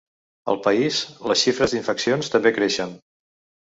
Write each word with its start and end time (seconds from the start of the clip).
Al 0.53 0.57
país, 0.67 1.03
les 1.33 1.43
xifres 1.45 1.77
d’infeccions 1.79 2.35
també 2.39 2.57
creixen. 2.61 3.01